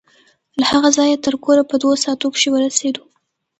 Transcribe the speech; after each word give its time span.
له 0.59 0.65
هغه 0.71 0.89
ځايه 0.97 1.17
تر 1.25 1.33
کوره 1.43 1.63
په 1.69 1.75
دوو 1.81 2.01
ساعتو 2.03 2.27
کښې 2.33 2.49
ورسېدو. 2.51 3.03